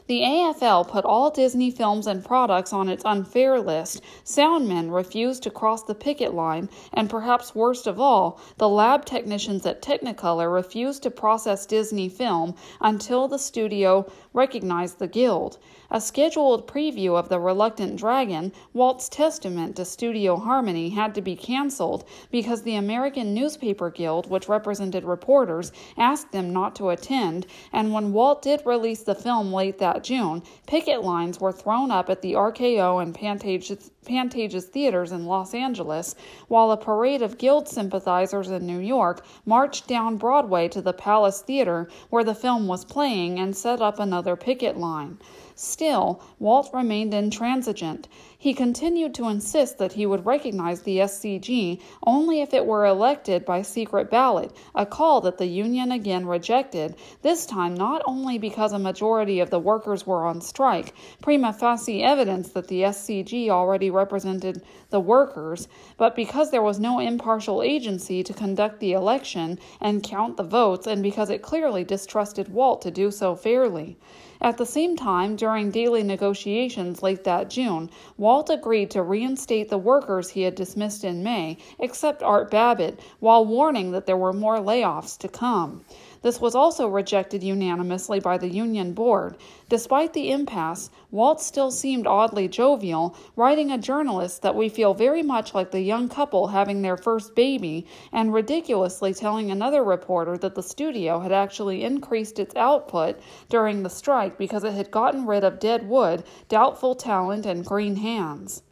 The 0.07 0.21
AFL 0.21 0.87
put 0.87 1.03
all 1.03 1.31
Disney 1.31 1.71
films 1.71 2.05
and 2.05 2.23
products 2.23 2.71
on 2.71 2.89
its 2.89 3.03
unfair 3.03 3.59
list. 3.59 4.03
Soundmen 4.23 4.93
refused 4.93 5.41
to 5.43 5.49
cross 5.49 5.81
the 5.81 5.95
picket 5.95 6.31
line, 6.31 6.69
and 6.93 7.09
perhaps 7.09 7.55
worst 7.55 7.87
of 7.87 7.99
all, 7.99 8.39
the 8.57 8.69
lab 8.69 9.05
technicians 9.05 9.65
at 9.65 9.81
Technicolor 9.81 10.53
refused 10.53 11.01
to 11.03 11.09
process 11.09 11.65
Disney 11.65 12.07
film 12.07 12.53
until 12.81 13.27
the 13.27 13.39
studio 13.39 14.05
recognized 14.31 14.99
the 14.99 15.07
guild. 15.07 15.57
A 15.89 16.01
scheduled 16.01 16.67
preview 16.67 17.17
of 17.17 17.29
The 17.29 17.39
Reluctant 17.39 17.95
Dragon, 17.95 18.51
Walt's 18.73 19.07
testament 19.07 19.75
to 19.75 19.85
studio 19.85 20.35
harmony, 20.35 20.89
had 20.89 21.15
to 21.15 21.21
be 21.21 21.35
canceled 21.35 22.03
because 22.31 22.63
the 22.63 22.75
American 22.75 23.33
Newspaper 23.33 23.89
Guild, 23.89 24.29
which 24.29 24.49
represented 24.49 25.03
reporters, 25.03 25.71
asked 25.97 26.31
them 26.31 26.51
not 26.51 26.75
to 26.75 26.89
attend, 26.89 27.45
and 27.71 27.93
when 27.93 28.13
Walt 28.13 28.41
did 28.41 28.61
release 28.65 29.03
the 29.03 29.15
film 29.15 29.53
late 29.53 29.77
that 29.77 29.94
June, 30.03 30.43
picket 30.67 31.03
lines 31.03 31.39
were 31.39 31.51
thrown 31.51 31.91
up 31.91 32.09
at 32.09 32.21
the 32.21 32.33
RKO 32.33 33.01
and 33.01 33.15
Pantages, 33.15 33.91
Pantages 34.05 34.65
theaters 34.65 35.11
in 35.11 35.25
Los 35.25 35.53
Angeles, 35.53 36.15
while 36.47 36.71
a 36.71 36.77
parade 36.77 37.21
of 37.21 37.37
Guild 37.37 37.67
sympathizers 37.67 38.49
in 38.49 38.67
New 38.67 38.79
York 38.79 39.25
marched 39.45 39.87
down 39.87 40.17
Broadway 40.17 40.67
to 40.67 40.81
the 40.81 40.93
Palace 40.93 41.41
Theater 41.41 41.89
where 42.09 42.23
the 42.23 42.35
film 42.35 42.67
was 42.67 42.85
playing 42.85 43.39
and 43.39 43.55
set 43.55 43.81
up 43.81 43.99
another 43.99 44.35
picket 44.35 44.77
line. 44.77 45.17
Still, 45.57 46.21
Walt 46.37 46.69
remained 46.73 47.13
intransigent. 47.13 48.09
He 48.37 48.53
continued 48.53 49.15
to 49.15 49.29
insist 49.29 49.77
that 49.77 49.93
he 49.93 50.05
would 50.05 50.25
recognize 50.25 50.81
the 50.81 50.97
SCG 50.97 51.79
only 52.05 52.41
if 52.41 52.53
it 52.53 52.65
were 52.65 52.85
elected 52.85 53.45
by 53.45 53.61
secret 53.61 54.11
ballot, 54.11 54.51
a 54.75 54.85
call 54.85 55.21
that 55.21 55.37
the 55.37 55.45
Union 55.45 55.93
again 55.93 56.25
rejected, 56.25 56.95
this 57.21 57.45
time 57.45 57.73
not 57.73 58.01
only 58.05 58.37
because 58.37 58.73
a 58.73 58.79
majority 58.79 59.39
of 59.39 59.49
the 59.49 59.57
workers 59.57 60.05
were 60.05 60.25
on 60.25 60.41
strike, 60.41 60.93
prima 61.21 61.53
facie 61.53 62.03
evidence 62.03 62.49
that 62.49 62.67
the 62.67 62.81
SCG 62.81 63.47
already 63.47 63.89
represented 63.89 64.61
the 64.89 64.99
workers, 64.99 65.69
but 65.95 66.17
because 66.17 66.51
there 66.51 66.61
was 66.61 66.81
no 66.81 66.99
impartial 66.99 67.63
agency 67.63 68.21
to 68.23 68.33
conduct 68.33 68.81
the 68.81 68.91
election 68.91 69.57
and 69.79 70.03
count 70.03 70.35
the 70.35 70.43
votes, 70.43 70.85
and 70.85 71.01
because 71.01 71.29
it 71.29 71.41
clearly 71.41 71.85
distrusted 71.85 72.49
Walt 72.49 72.81
to 72.81 72.91
do 72.91 73.09
so 73.09 73.37
fairly. 73.37 73.97
At 74.45 74.57
the 74.57 74.65
same 74.67 74.95
time, 74.95 75.35
during 75.35 75.71
daily 75.71 76.03
negotiations 76.03 77.01
late 77.01 77.23
that 77.23 77.49
June, 77.49 77.89
Walt 78.15 78.51
agreed 78.51 78.91
to 78.91 79.01
reinstate 79.01 79.69
the 79.69 79.79
workers 79.79 80.29
he 80.29 80.43
had 80.43 80.53
dismissed 80.53 81.03
in 81.03 81.23
May, 81.23 81.57
except 81.79 82.21
Art 82.21 82.51
Babbitt, 82.51 82.99
while 83.19 83.43
warning 83.43 83.89
that 83.89 84.05
there 84.05 84.15
were 84.15 84.33
more 84.33 84.59
layoffs 84.59 85.17
to 85.17 85.27
come. 85.27 85.83
This 86.25 86.41
was 86.41 86.55
also 86.55 86.87
rejected 86.87 87.43
unanimously 87.43 88.19
by 88.19 88.39
the 88.39 88.49
Union 88.49 88.93
Board. 88.93 89.37
Despite 89.69 90.13
the 90.13 90.31
impasse, 90.31 90.89
Walt 91.11 91.39
still 91.39 91.69
seemed 91.69 92.07
oddly 92.07 92.47
jovial, 92.47 93.15
writing 93.35 93.69
a 93.69 93.77
journalist 93.77 94.41
that 94.41 94.55
we 94.55 94.67
feel 94.67 94.95
very 94.95 95.21
much 95.21 95.53
like 95.53 95.69
the 95.69 95.81
young 95.81 96.09
couple 96.09 96.47
having 96.47 96.81
their 96.81 96.97
first 96.97 97.35
baby, 97.35 97.85
and 98.11 98.33
ridiculously 98.33 99.13
telling 99.13 99.51
another 99.51 99.83
reporter 99.83 100.35
that 100.35 100.55
the 100.55 100.63
studio 100.63 101.19
had 101.19 101.31
actually 101.31 101.83
increased 101.83 102.39
its 102.39 102.55
output 102.55 103.19
during 103.47 103.83
the 103.83 103.89
strike 103.91 104.35
because 104.35 104.63
it 104.63 104.73
had 104.73 104.89
gotten 104.89 105.27
rid 105.27 105.43
of 105.43 105.59
dead 105.59 105.87
wood, 105.87 106.23
doubtful 106.49 106.95
talent, 106.95 107.45
and 107.45 107.63
green 107.63 107.97
hands. 107.97 108.63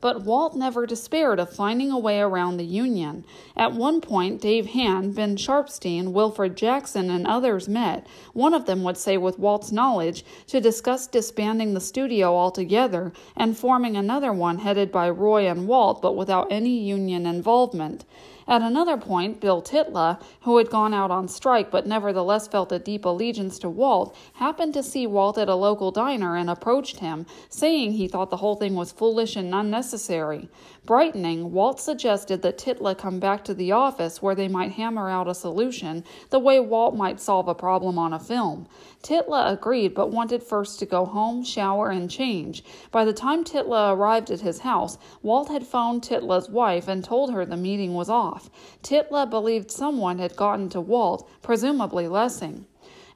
But 0.00 0.22
Walt 0.22 0.56
never 0.56 0.86
despaired 0.86 1.38
of 1.38 1.52
finding 1.52 1.90
a 1.90 1.98
way 1.98 2.20
around 2.20 2.56
the 2.56 2.64
Union. 2.64 3.24
At 3.56 3.74
one 3.74 4.00
point, 4.00 4.40
Dave 4.40 4.66
Hand, 4.66 5.14
Ben 5.14 5.36
Sharpsteen, 5.36 6.12
Wilfred 6.12 6.56
Jackson, 6.56 7.10
and 7.10 7.26
others 7.26 7.68
met, 7.68 8.06
one 8.32 8.54
of 8.54 8.64
them 8.64 8.82
would 8.82 8.96
say 8.96 9.18
with 9.18 9.38
Walt's 9.38 9.70
knowledge, 9.70 10.24
to 10.46 10.60
discuss 10.60 11.06
disbanding 11.06 11.74
the 11.74 11.80
studio 11.80 12.34
altogether 12.34 13.12
and 13.36 13.58
forming 13.58 13.96
another 13.96 14.32
one 14.32 14.60
headed 14.60 14.90
by 14.90 15.10
Roy 15.10 15.46
and 15.46 15.68
Walt 15.68 16.00
but 16.00 16.16
without 16.16 16.50
any 16.50 16.78
union 16.78 17.26
involvement. 17.26 18.04
At 18.50 18.62
another 18.62 18.96
point, 18.96 19.40
Bill 19.40 19.62
Tytla, 19.62 20.20
who 20.40 20.56
had 20.56 20.70
gone 20.70 20.92
out 20.92 21.12
on 21.12 21.28
strike 21.28 21.70
but 21.70 21.86
nevertheless 21.86 22.48
felt 22.48 22.72
a 22.72 22.80
deep 22.80 23.04
allegiance 23.04 23.60
to 23.60 23.68
Walt, 23.68 24.12
happened 24.34 24.74
to 24.74 24.82
see 24.82 25.06
Walt 25.06 25.38
at 25.38 25.48
a 25.48 25.54
local 25.54 25.92
diner 25.92 26.34
and 26.34 26.50
approached 26.50 26.98
him, 26.98 27.26
saying 27.48 27.92
he 27.92 28.08
thought 28.08 28.28
the 28.28 28.38
whole 28.38 28.56
thing 28.56 28.74
was 28.74 28.90
foolish 28.90 29.36
and 29.36 29.54
unnecessary. 29.54 30.48
Brightening, 30.90 31.52
Walt 31.52 31.78
suggested 31.78 32.42
that 32.42 32.58
Tytla 32.58 32.98
come 32.98 33.20
back 33.20 33.44
to 33.44 33.54
the 33.54 33.70
office 33.70 34.20
where 34.20 34.34
they 34.34 34.48
might 34.48 34.72
hammer 34.72 35.08
out 35.08 35.28
a 35.28 35.36
solution, 35.36 36.02
the 36.30 36.40
way 36.40 36.58
Walt 36.58 36.96
might 36.96 37.20
solve 37.20 37.46
a 37.46 37.54
problem 37.54 37.96
on 37.96 38.12
a 38.12 38.18
film. 38.18 38.66
Tytla 39.00 39.52
agreed 39.52 39.94
but 39.94 40.10
wanted 40.10 40.42
first 40.42 40.80
to 40.80 40.86
go 40.86 41.04
home, 41.04 41.44
shower, 41.44 41.90
and 41.90 42.10
change. 42.10 42.64
By 42.90 43.04
the 43.04 43.12
time 43.12 43.44
Tytla 43.44 43.94
arrived 43.94 44.32
at 44.32 44.40
his 44.40 44.58
house, 44.58 44.98
Walt 45.22 45.48
had 45.48 45.64
phoned 45.64 46.02
Tytla's 46.02 46.50
wife 46.50 46.88
and 46.88 47.04
told 47.04 47.32
her 47.32 47.46
the 47.46 47.56
meeting 47.56 47.94
was 47.94 48.10
off. 48.10 48.50
Tytla 48.82 49.30
believed 49.30 49.70
someone 49.70 50.18
had 50.18 50.34
gotten 50.34 50.68
to 50.70 50.80
Walt, 50.80 51.30
presumably 51.40 52.08
Lessing. 52.08 52.66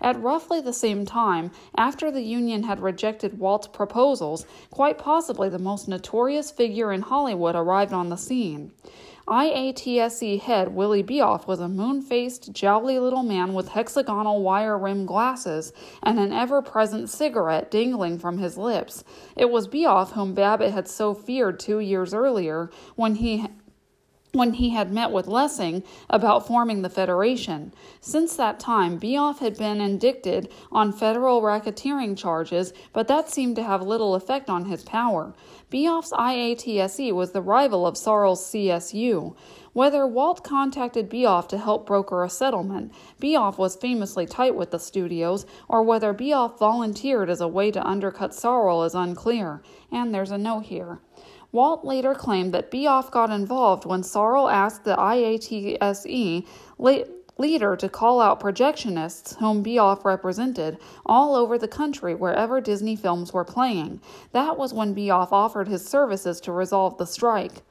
At 0.04 0.22
roughly 0.22 0.60
the 0.60 0.74
same 0.74 1.06
time, 1.06 1.50
after 1.78 2.10
the 2.10 2.20
Union 2.20 2.64
had 2.64 2.80
rejected 2.80 3.38
Walt's 3.38 3.68
proposals, 3.68 4.44
quite 4.70 4.98
possibly 4.98 5.48
the 5.48 5.58
most 5.58 5.88
notorious 5.88 6.50
figure 6.50 6.92
in 6.92 7.00
Hollywood 7.00 7.56
arrived 7.56 7.94
on 7.94 8.10
the 8.10 8.18
scene. 8.18 8.72
IATSE 9.26 10.40
head 10.40 10.74
Willie 10.74 11.02
Bioff 11.02 11.46
was 11.46 11.58
a 11.58 11.70
moon 11.70 12.02
faced, 12.02 12.52
jowly 12.52 12.98
little 12.98 13.22
man 13.22 13.54
with 13.54 13.68
hexagonal 13.68 14.42
wire 14.42 14.76
rimmed 14.76 15.08
glasses 15.08 15.72
and 16.02 16.20
an 16.20 16.34
ever 16.34 16.60
present 16.60 17.08
cigarette 17.08 17.70
dangling 17.70 18.18
from 18.18 18.36
his 18.36 18.58
lips. 18.58 19.04
It 19.36 19.50
was 19.50 19.68
Bioff 19.68 20.12
whom 20.12 20.34
Babbitt 20.34 20.74
had 20.74 20.86
so 20.86 21.14
feared 21.14 21.58
two 21.58 21.78
years 21.78 22.12
earlier 22.12 22.68
when 22.94 23.14
he 23.14 23.46
when 24.34 24.54
he 24.54 24.70
had 24.70 24.92
met 24.92 25.12
with 25.12 25.28
Lessing 25.28 25.84
about 26.10 26.46
forming 26.46 26.82
the 26.82 26.90
Federation. 26.90 27.72
Since 28.00 28.36
that 28.36 28.58
time, 28.58 28.98
Bioff 28.98 29.38
had 29.38 29.56
been 29.56 29.80
indicted 29.80 30.50
on 30.72 30.92
federal 30.92 31.40
racketeering 31.40 32.18
charges, 32.18 32.72
but 32.92 33.06
that 33.08 33.30
seemed 33.30 33.56
to 33.56 33.62
have 33.62 33.82
little 33.82 34.14
effect 34.14 34.50
on 34.50 34.64
his 34.64 34.82
power. 34.82 35.34
Bioff's 35.70 36.12
IATSE 36.12 37.12
was 37.12 37.30
the 37.32 37.40
rival 37.40 37.86
of 37.86 37.94
Sorrell's 37.94 38.44
CSU. 38.44 39.36
Whether 39.72 40.06
Walt 40.06 40.44
contacted 40.44 41.10
Bioff 41.10 41.48
to 41.48 41.58
help 41.58 41.86
broker 41.86 42.22
a 42.22 42.30
settlement, 42.30 42.92
Bioff 43.20 43.58
was 43.58 43.74
famously 43.74 44.26
tight 44.26 44.54
with 44.54 44.70
the 44.70 44.78
studios, 44.78 45.46
or 45.68 45.82
whether 45.82 46.14
Bioff 46.14 46.58
volunteered 46.58 47.28
as 47.30 47.40
a 47.40 47.48
way 47.48 47.70
to 47.72 47.84
undercut 47.84 48.34
Sarl 48.34 48.84
is 48.84 48.94
unclear, 48.94 49.62
and 49.90 50.14
there's 50.14 50.30
a 50.30 50.38
note 50.38 50.66
here. 50.66 51.00
Walt 51.54 51.84
later 51.84 52.14
claimed 52.16 52.52
that 52.52 52.68
Bioff 52.68 53.12
got 53.12 53.30
involved 53.30 53.86
when 53.86 54.02
Sorrell 54.02 54.52
asked 54.52 54.82
the 54.82 54.96
IATSE 54.96 56.44
leader 57.38 57.76
to 57.76 57.88
call 57.88 58.20
out 58.20 58.40
projectionists 58.40 59.36
whom 59.36 59.62
Bioff 59.62 60.04
represented 60.04 60.78
all 61.06 61.36
over 61.36 61.56
the 61.56 61.68
country 61.68 62.12
wherever 62.12 62.60
Disney 62.60 62.96
films 62.96 63.32
were 63.32 63.44
playing. 63.44 64.00
That 64.32 64.58
was 64.58 64.74
when 64.74 64.96
Bioff 64.96 65.30
offered 65.30 65.68
his 65.68 65.86
services 65.88 66.40
to 66.40 66.50
resolve 66.50 66.98
the 66.98 67.06
strike. 67.06 67.62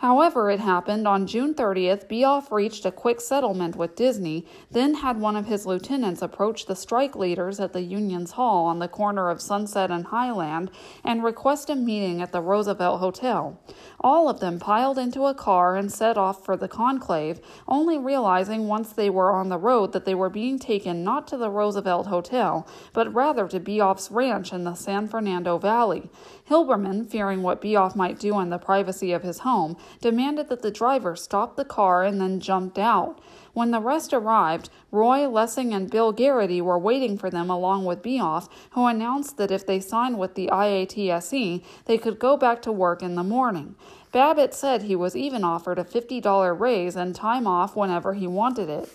However, 0.00 0.48
it 0.48 0.60
happened 0.60 1.06
on 1.06 1.26
June 1.26 1.52
30th, 1.52 2.08
Bioff 2.08 2.50
reached 2.50 2.86
a 2.86 2.90
quick 2.90 3.20
settlement 3.20 3.76
with 3.76 3.96
Disney, 3.96 4.46
then 4.70 4.94
had 4.94 5.20
one 5.20 5.36
of 5.36 5.44
his 5.44 5.66
lieutenants 5.66 6.22
approach 6.22 6.64
the 6.64 6.74
strike 6.74 7.14
leaders 7.14 7.60
at 7.60 7.74
the 7.74 7.82
Union's 7.82 8.30
Hall 8.30 8.64
on 8.64 8.78
the 8.78 8.88
corner 8.88 9.28
of 9.28 9.42
Sunset 9.42 9.90
and 9.90 10.06
Highland 10.06 10.70
and 11.04 11.22
request 11.22 11.68
a 11.68 11.76
meeting 11.76 12.22
at 12.22 12.32
the 12.32 12.40
Roosevelt 12.40 13.00
Hotel. 13.00 13.60
All 14.00 14.30
of 14.30 14.40
them 14.40 14.58
piled 14.58 14.96
into 14.96 15.26
a 15.26 15.34
car 15.34 15.76
and 15.76 15.92
set 15.92 16.16
off 16.16 16.46
for 16.46 16.56
the 16.56 16.66
conclave, 16.66 17.38
only 17.68 17.98
realizing 17.98 18.68
once 18.68 18.94
they 18.94 19.10
were 19.10 19.32
on 19.32 19.50
the 19.50 19.58
road 19.58 19.92
that 19.92 20.06
they 20.06 20.14
were 20.14 20.30
being 20.30 20.58
taken 20.58 21.04
not 21.04 21.28
to 21.28 21.36
the 21.36 21.50
Roosevelt 21.50 22.06
Hotel, 22.06 22.66
but 22.94 23.12
rather 23.12 23.46
to 23.48 23.60
Bioff's 23.60 24.10
ranch 24.10 24.50
in 24.50 24.64
the 24.64 24.74
San 24.74 25.08
Fernando 25.08 25.58
Valley. 25.58 26.08
Hilberman, 26.50 27.08
fearing 27.08 27.42
what 27.42 27.62
Bioff 27.62 27.94
might 27.94 28.18
do 28.18 28.40
in 28.40 28.50
the 28.50 28.58
privacy 28.58 29.12
of 29.12 29.22
his 29.22 29.38
home, 29.38 29.76
demanded 30.00 30.48
that 30.48 30.62
the 30.62 30.70
driver 30.72 31.14
stop 31.14 31.54
the 31.54 31.64
car 31.64 32.02
and 32.02 32.20
then 32.20 32.40
jumped 32.40 32.76
out. 32.76 33.20
When 33.52 33.70
the 33.70 33.80
rest 33.80 34.12
arrived, 34.12 34.68
Roy, 34.90 35.28
Lessing, 35.28 35.72
and 35.72 35.88
Bill 35.88 36.10
Garrity 36.10 36.60
were 36.60 36.78
waiting 36.78 37.16
for 37.16 37.30
them 37.30 37.50
along 37.50 37.84
with 37.84 38.02
Bioff, 38.02 38.48
who 38.72 38.86
announced 38.86 39.36
that 39.36 39.52
if 39.52 39.64
they 39.64 39.78
signed 39.78 40.18
with 40.18 40.34
the 40.34 40.48
IATSE, 40.52 41.62
they 41.84 41.98
could 41.98 42.18
go 42.18 42.36
back 42.36 42.62
to 42.62 42.72
work 42.72 43.00
in 43.00 43.14
the 43.14 43.22
morning. 43.22 43.76
Babbitt 44.10 44.52
said 44.52 44.82
he 44.82 44.96
was 44.96 45.14
even 45.14 45.44
offered 45.44 45.78
a 45.78 45.84
$50 45.84 46.58
raise 46.58 46.96
and 46.96 47.14
time 47.14 47.46
off 47.46 47.76
whenever 47.76 48.14
he 48.14 48.26
wanted 48.26 48.68
it. 48.68 48.88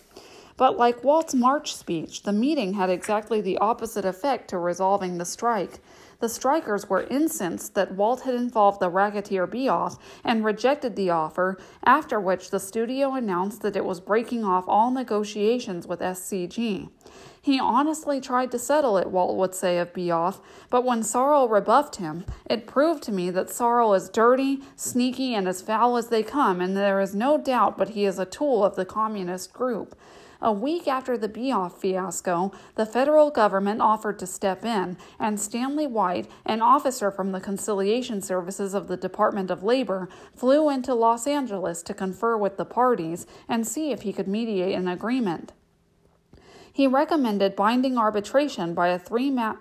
But 0.58 0.78
like 0.78 1.04
Walt's 1.04 1.34
March 1.34 1.74
speech, 1.74 2.24
the 2.24 2.34
meeting 2.34 2.74
had 2.74 2.90
exactly 2.90 3.42
the 3.42 3.58
opposite 3.58 4.06
effect 4.06 4.50
to 4.50 4.58
resolving 4.58 5.18
the 5.18 5.26
strike. 5.26 5.80
The 6.20 6.30
strikers 6.30 6.90
were 6.90 7.04
incensed 7.04 7.76
that 7.76 7.94
Walt 7.94 8.22
had 8.22 8.36
involved 8.36 8.80
the 8.80 8.90
racketeer 8.90 9.48
Bioff 9.48 9.98
and 10.24 10.46
rejected 10.46 10.96
the 10.96 11.10
offer, 11.10 11.58
after 11.84 12.20
which 12.20 12.50
the 12.50 12.60
studio 12.60 13.14
announced 13.14 13.62
that 13.62 13.76
it 13.76 13.86
was 13.86 14.00
breaking 14.00 14.44
off 14.44 14.66
all 14.68 14.92
negotiations 14.92 15.88
with 15.88 16.00
SCG. 16.00 16.90
He 17.42 17.60
honestly 17.60 18.20
tried 18.20 18.50
to 18.52 18.60
settle 18.60 18.98
it, 18.98 19.12
Walt 19.12 19.38
would 19.38 19.54
say 19.54 19.78
of 19.78 19.94
Bioff, 19.94 20.40
but 20.72 20.84
when 20.84 21.02
Sorrell 21.02 21.48
rebuffed 21.48 21.98
him, 21.98 22.26
it 22.50 22.66
proved 22.66 23.04
to 23.04 23.12
me 23.12 23.30
that 23.30 23.50
Sorrell 23.50 23.96
is 23.96 24.10
dirty, 24.10 24.64
sneaky, 24.76 25.36
and 25.36 25.48
as 25.48 25.62
foul 25.62 25.96
as 25.96 26.08
they 26.08 26.24
come, 26.24 26.60
and 26.60 26.76
there 26.76 27.00
is 27.00 27.14
no 27.14 27.38
doubt 27.38 27.78
but 27.78 27.90
he 27.90 28.06
is 28.06 28.18
a 28.18 28.26
tool 28.26 28.64
of 28.64 28.76
the 28.76 28.84
communist 28.86 29.54
group. 29.54 29.96
A 30.42 30.52
week 30.52 30.88
after 30.88 31.18
the 31.18 31.30
Bioff 31.30 31.74
fiasco, 31.74 32.52
the 32.76 32.86
federal 32.86 33.32
government 33.32 33.82
offered 33.82 34.20
to 34.20 34.28
step 34.28 34.66
in, 34.66 34.98
and 35.20 35.40
Stanley 35.40 35.88
White, 35.88 36.30
an 36.46 36.62
officer 36.62 37.10
from 37.12 37.32
the 37.32 37.40
Conciliation 37.40 38.22
Services 38.22 38.74
of 38.74 38.88
the 38.88 38.98
Department 38.98 39.50
of 39.50 39.64
Labor, 39.64 40.10
flew 40.36 40.70
into 40.70 40.94
Los 40.94 41.26
Angeles 41.28 41.82
to 41.84 41.94
confer 41.94 42.38
with 42.38 42.58
the 42.58 42.66
parties 42.66 43.26
and 43.48 43.66
see 43.66 43.92
if 43.92 44.02
he 44.02 44.14
could 44.14 44.28
mediate 44.28 44.76
an 44.76 44.88
agreement. 44.88 45.54
He 46.72 46.88
recommended 46.88 47.56
binding 47.56 47.98
arbitration 47.98 48.74
by 48.74 48.90
a 48.90 49.00
three 49.00 49.30
man 49.30 49.58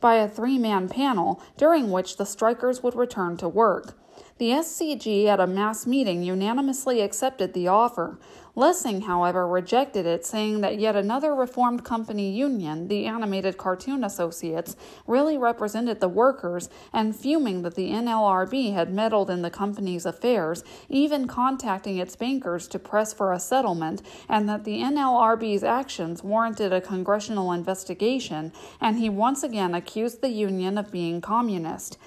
by 0.00 0.14
a 0.14 0.28
three-man 0.28 0.88
panel 0.88 1.42
during 1.56 1.90
which 1.90 2.16
the 2.16 2.26
strikers 2.26 2.82
would 2.82 2.94
return 2.94 3.36
to 3.36 3.48
work. 3.48 3.98
The 4.38 4.50
SCG 4.50 5.26
at 5.26 5.40
a 5.40 5.48
mass 5.48 5.84
meeting 5.84 6.22
unanimously 6.22 7.00
accepted 7.00 7.54
the 7.54 7.66
offer. 7.66 8.20
Lessing, 8.54 9.00
however, 9.02 9.48
rejected 9.48 10.06
it, 10.06 10.24
saying 10.24 10.60
that 10.60 10.78
yet 10.78 10.94
another 10.94 11.34
reformed 11.34 11.84
company 11.84 12.30
union, 12.30 12.86
the 12.86 13.06
Animated 13.06 13.56
Cartoon 13.56 14.04
Associates, 14.04 14.76
really 15.08 15.36
represented 15.36 15.98
the 15.98 16.08
workers, 16.08 16.68
and 16.92 17.16
fuming 17.16 17.62
that 17.62 17.74
the 17.74 17.90
NLRB 17.90 18.74
had 18.74 18.92
meddled 18.92 19.28
in 19.28 19.42
the 19.42 19.50
company's 19.50 20.06
affairs, 20.06 20.62
even 20.88 21.26
contacting 21.26 21.98
its 21.98 22.14
bankers 22.14 22.68
to 22.68 22.78
press 22.78 23.12
for 23.12 23.32
a 23.32 23.40
settlement, 23.40 24.02
and 24.28 24.48
that 24.48 24.62
the 24.62 24.78
NLRB's 24.78 25.64
actions 25.64 26.22
warranted 26.22 26.72
a 26.72 26.80
congressional 26.80 27.50
investigation, 27.50 28.52
and 28.80 28.98
he 28.98 29.08
once 29.08 29.42
again 29.42 29.74
accused 29.74 30.20
the 30.20 30.30
union 30.30 30.78
of 30.78 30.92
being 30.92 31.20
communist. 31.20 31.98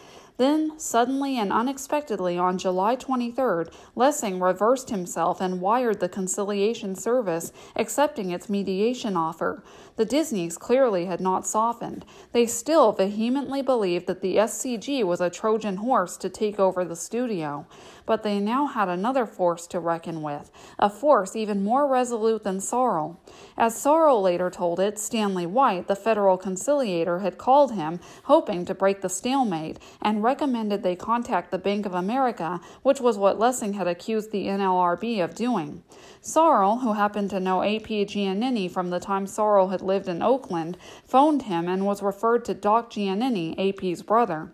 Then, 0.41 0.79
suddenly 0.79 1.37
and 1.37 1.53
unexpectedly, 1.53 2.35
on 2.35 2.57
July 2.57 2.95
23rd, 2.95 3.71
Lessing 3.95 4.39
reversed 4.39 4.89
himself 4.89 5.39
and 5.39 5.61
wired 5.61 5.99
the 5.99 6.09
conciliation 6.09 6.95
service, 6.95 7.53
accepting 7.75 8.31
its 8.31 8.49
mediation 8.49 9.15
offer. 9.15 9.63
The 9.97 10.05
Disneys 10.05 10.57
clearly 10.57 11.05
had 11.05 11.21
not 11.21 11.45
softened. 11.45 12.05
They 12.31 12.47
still 12.47 12.91
vehemently 12.91 13.61
believed 13.61 14.07
that 14.07 14.21
the 14.21 14.37
SCG 14.37 15.03
was 15.03 15.21
a 15.21 15.29
Trojan 15.29 15.77
horse 15.77 16.17
to 16.17 16.27
take 16.27 16.59
over 16.59 16.83
the 16.83 16.95
studio. 16.95 17.67
But 18.07 18.23
they 18.23 18.39
now 18.39 18.65
had 18.65 18.89
another 18.89 19.27
force 19.27 19.67
to 19.67 19.79
reckon 19.79 20.23
with, 20.23 20.49
a 20.79 20.89
force 20.89 21.35
even 21.35 21.63
more 21.63 21.85
resolute 21.85 22.43
than 22.43 22.57
Sorrell. 22.57 23.17
As 23.57 23.75
Sorrell 23.75 24.23
later 24.23 24.49
told 24.49 24.79
it, 24.79 24.97
Stanley 24.97 25.45
White, 25.45 25.87
the 25.87 25.95
federal 25.95 26.35
conciliator, 26.35 27.19
had 27.19 27.37
called 27.37 27.73
him, 27.73 27.99
hoping 28.23 28.65
to 28.65 28.73
break 28.73 29.01
the 29.01 29.07
stalemate, 29.07 29.77
and 30.01 30.23
recommended 30.31 30.81
they 30.81 30.95
contact 30.95 31.51
the 31.51 31.57
Bank 31.57 31.85
of 31.85 31.93
America, 31.93 32.61
which 32.83 33.01
was 33.01 33.17
what 33.17 33.37
Lessing 33.37 33.73
had 33.73 33.85
accused 33.85 34.31
the 34.31 34.47
NLRB 34.47 35.21
of 35.21 35.35
doing. 35.35 35.83
Sorrell, 36.21 36.79
who 36.81 36.93
happened 36.93 37.29
to 37.31 37.39
know 37.41 37.61
A.P. 37.61 38.05
Giannini 38.05 38.71
from 38.71 38.91
the 38.91 38.99
time 39.01 39.25
Sorrell 39.25 39.71
had 39.71 39.81
lived 39.81 40.07
in 40.07 40.21
Oakland, 40.21 40.77
phoned 41.03 41.41
him 41.41 41.67
and 41.67 41.85
was 41.85 42.01
referred 42.01 42.45
to 42.45 42.53
Doc 42.53 42.91
Giannini, 42.91 43.55
A.P.'s 43.57 44.03
brother. 44.03 44.53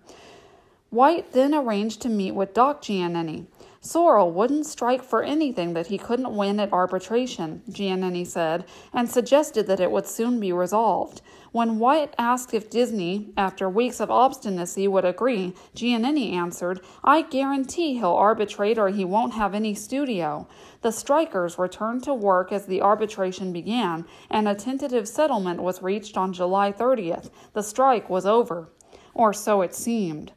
White 0.90 1.34
then 1.34 1.54
arranged 1.54 2.02
to 2.02 2.10
meet 2.10 2.32
with 2.32 2.56
Doc 2.56 2.82
Giannini. 2.82 3.46
Sorrell 3.82 4.32
wouldn't 4.32 4.66
strike 4.66 5.04
for 5.04 5.24
anything 5.24 5.74
that 5.74 5.88
he 5.88 5.98
couldn't 5.98 6.36
win 6.36 6.60
at 6.60 6.74
arbitration, 6.74 7.62
Giannini 7.70 8.26
said, 8.26 8.66
and 8.92 9.10
suggested 9.10 9.68
that 9.68 9.80
it 9.80 9.92
would 9.92 10.08
soon 10.08 10.40
be 10.40 10.52
resolved. 10.52 11.22
When 11.52 11.80
White 11.80 12.14
asked 12.18 12.54
if 12.54 12.70
Disney, 12.70 13.30
after 13.38 13.70
weeks 13.70 14.00
of 14.00 14.12
obstinacy, 14.12 14.88
would 14.88 15.06
agree, 15.06 15.54
Giannini 15.76 16.34
answered, 16.34 16.82
I 17.04 17.22
guarantee 17.22 17.96
he'll 17.96 18.14
arbitrate 18.14 18.78
or 18.78 18.90
he 18.90 19.06
won't 19.06 19.34
have 19.34 19.54
any 19.54 19.74
studio. 19.74 20.48
The 20.82 20.92
strikers 20.92 21.58
returned 21.58 22.04
to 22.04 22.14
work 22.14 22.52
as 22.52 22.66
the 22.66 22.82
arbitration 22.82 23.54
began, 23.54 24.06
and 24.30 24.48
a 24.48 24.56
tentative 24.56 25.08
settlement 25.08 25.62
was 25.62 25.82
reached 25.82 26.18
on 26.18 26.34
July 26.34 26.72
30th. 26.72 27.30
The 27.54 27.64
strike 27.64 28.10
was 28.10 28.26
over. 28.26 28.70
Or 29.14 29.34
so 29.34 29.62
it 29.62 29.74
seemed. 29.74 30.34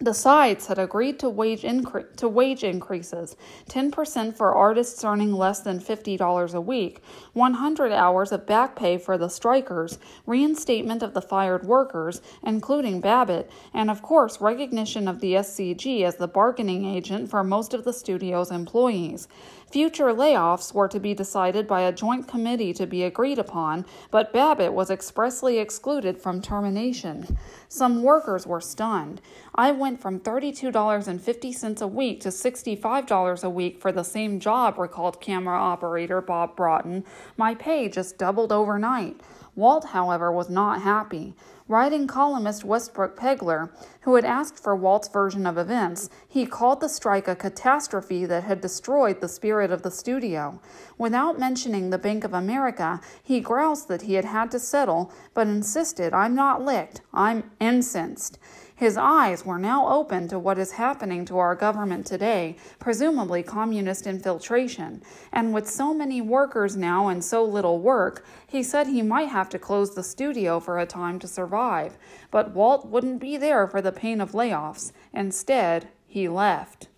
The 0.00 0.14
sides 0.14 0.68
had 0.68 0.78
agreed 0.78 1.18
to 1.18 1.28
wage, 1.28 1.62
incre- 1.62 2.14
to 2.18 2.28
wage 2.28 2.62
increases. 2.62 3.34
10% 3.68 4.36
for 4.36 4.54
artists 4.54 5.04
earning 5.04 5.32
less 5.32 5.58
than 5.58 5.80
$50 5.80 6.54
a 6.54 6.60
week, 6.60 7.02
100 7.32 7.90
hours 7.90 8.30
of 8.30 8.46
back 8.46 8.76
pay 8.76 8.96
for 8.96 9.18
the 9.18 9.28
strikers, 9.28 9.98
reinstatement 10.24 11.02
of 11.02 11.14
the 11.14 11.20
fired 11.20 11.64
workers, 11.64 12.22
including 12.44 13.00
Babbitt, 13.00 13.50
and 13.74 13.90
of 13.90 14.00
course, 14.00 14.40
recognition 14.40 15.08
of 15.08 15.18
the 15.18 15.34
SCG 15.34 16.04
as 16.04 16.14
the 16.14 16.28
bargaining 16.28 16.84
agent 16.84 17.28
for 17.28 17.42
most 17.42 17.74
of 17.74 17.82
the 17.82 17.92
studio's 17.92 18.52
employees. 18.52 19.26
Future 19.70 20.14
layoffs 20.14 20.72
were 20.72 20.88
to 20.88 20.98
be 20.98 21.12
decided 21.12 21.66
by 21.66 21.82
a 21.82 21.92
joint 21.92 22.26
committee 22.26 22.72
to 22.72 22.86
be 22.86 23.02
agreed 23.04 23.38
upon, 23.38 23.84
but 24.10 24.32
Babbitt 24.32 24.72
was 24.72 24.90
expressly 24.90 25.58
excluded 25.58 26.18
from 26.18 26.40
termination. 26.40 27.36
Some 27.68 28.02
workers 28.02 28.46
were 28.46 28.62
stunned. 28.62 29.20
I 29.54 29.72
went 29.72 30.00
from 30.00 30.20
$32.50 30.20 31.82
a 31.82 31.86
week 31.86 32.20
to 32.22 32.28
$65 32.28 33.44
a 33.44 33.50
week 33.50 33.78
for 33.78 33.92
the 33.92 34.04
same 34.04 34.40
job, 34.40 34.78
recalled 34.78 35.20
camera 35.20 35.58
operator 35.58 36.22
Bob 36.22 36.56
Broughton. 36.56 37.04
My 37.36 37.54
pay 37.54 37.90
just 37.90 38.16
doubled 38.16 38.52
overnight. 38.52 39.20
Walt, 39.54 39.86
however, 39.86 40.32
was 40.32 40.48
not 40.48 40.80
happy. 40.80 41.34
Writing 41.66 42.06
columnist 42.06 42.64
Westbrook 42.64 43.18
Pegler, 43.18 43.70
who 44.08 44.14
had 44.14 44.24
asked 44.24 44.58
for 44.58 44.74
Walt's 44.74 45.08
version 45.08 45.44
of 45.44 45.58
events, 45.58 46.08
he 46.26 46.46
called 46.46 46.80
the 46.80 46.88
strike 46.88 47.28
a 47.28 47.36
catastrophe 47.36 48.24
that 48.24 48.42
had 48.42 48.58
destroyed 48.58 49.20
the 49.20 49.28
spirit 49.28 49.70
of 49.70 49.82
the 49.82 49.90
studio. 49.90 50.58
Without 50.96 51.38
mentioning 51.38 51.90
the 51.90 51.98
Bank 51.98 52.24
of 52.24 52.32
America, 52.32 53.02
he 53.22 53.38
groused 53.38 53.86
that 53.88 54.00
he 54.00 54.14
had 54.14 54.24
had 54.24 54.50
to 54.50 54.58
settle, 54.58 55.12
but 55.34 55.46
insisted, 55.46 56.14
I'm 56.14 56.34
not 56.34 56.64
licked, 56.64 57.02
I'm 57.12 57.50
incensed. 57.60 58.38
His 58.78 58.96
eyes 58.96 59.44
were 59.44 59.58
now 59.58 59.88
open 59.88 60.28
to 60.28 60.38
what 60.38 60.56
is 60.56 60.70
happening 60.70 61.24
to 61.24 61.38
our 61.38 61.56
government 61.56 62.06
today, 62.06 62.54
presumably 62.78 63.42
communist 63.42 64.06
infiltration. 64.06 65.02
And 65.32 65.52
with 65.52 65.68
so 65.68 65.92
many 65.92 66.20
workers 66.20 66.76
now 66.76 67.08
and 67.08 67.24
so 67.24 67.44
little 67.44 67.80
work, 67.80 68.24
he 68.46 68.62
said 68.62 68.86
he 68.86 69.02
might 69.02 69.30
have 69.30 69.48
to 69.48 69.58
close 69.58 69.96
the 69.96 70.04
studio 70.04 70.60
for 70.60 70.78
a 70.78 70.86
time 70.86 71.18
to 71.18 71.26
survive. 71.26 71.98
But 72.30 72.54
Walt 72.54 72.86
wouldn't 72.86 73.20
be 73.20 73.36
there 73.36 73.66
for 73.66 73.82
the 73.82 73.90
pain 73.98 74.20
of 74.20 74.32
layoffs. 74.32 74.92
Instead, 75.12 75.88
he 76.06 76.28
left. 76.28 76.88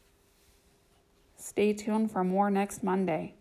Stay 1.36 1.72
tuned 1.72 2.12
for 2.12 2.22
more 2.22 2.50
next 2.50 2.84
Monday. 2.84 3.34